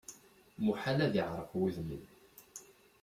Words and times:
Muḥal 0.63 0.99
ad 1.05 1.13
iɛṛeq 1.21 1.51
wudem-im. 1.57 2.05